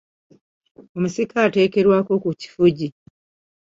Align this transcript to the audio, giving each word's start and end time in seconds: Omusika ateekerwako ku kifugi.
Omusika 0.97 1.35
ateekerwako 1.47 2.13
ku 2.23 2.29
kifugi. 2.39 2.87